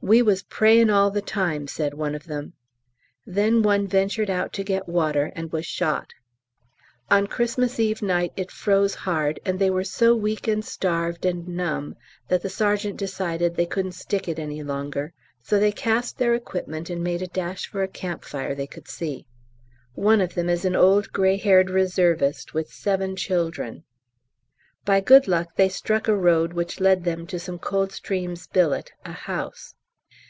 [0.00, 2.52] "We was prayin' all the time," said one of them.
[3.26, 6.12] Then one ventured out to get water and was shot.
[7.10, 11.48] On Xmas Eve night it froze hard, and they were so weak and starved and
[11.48, 11.96] numb
[12.28, 12.96] that the Sergt.
[12.96, 17.20] decided that they couldn't stick it any longer, so they cast their equipment and made
[17.20, 19.26] a dash for a camp fire they could see.
[19.94, 23.82] One of them is an old grey haired Reservist with seven children.
[24.84, 29.10] By good luck they struck a road which led them to some Coldstreams' billet, a
[29.10, 29.74] house.